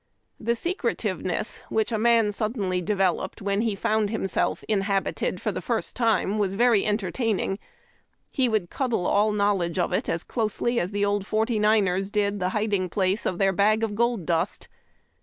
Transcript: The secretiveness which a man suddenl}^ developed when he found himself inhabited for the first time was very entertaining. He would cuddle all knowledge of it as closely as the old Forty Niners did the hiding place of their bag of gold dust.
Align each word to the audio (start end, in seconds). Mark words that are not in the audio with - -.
The 0.39 0.55
secretiveness 0.55 1.59
which 1.69 1.91
a 1.91 1.99
man 1.99 2.29
suddenl}^ 2.29 2.83
developed 2.83 3.39
when 3.39 3.61
he 3.61 3.75
found 3.75 4.09
himself 4.09 4.63
inhabited 4.67 5.39
for 5.39 5.51
the 5.51 5.61
first 5.61 5.95
time 5.95 6.39
was 6.39 6.55
very 6.55 6.83
entertaining. 6.87 7.59
He 8.31 8.49
would 8.49 8.71
cuddle 8.71 9.05
all 9.05 9.31
knowledge 9.31 9.77
of 9.77 9.93
it 9.93 10.09
as 10.09 10.23
closely 10.23 10.79
as 10.79 10.89
the 10.89 11.05
old 11.05 11.27
Forty 11.27 11.59
Niners 11.59 12.09
did 12.09 12.39
the 12.39 12.49
hiding 12.49 12.89
place 12.89 13.27
of 13.27 13.37
their 13.37 13.53
bag 13.53 13.83
of 13.83 13.93
gold 13.93 14.25
dust. 14.25 14.67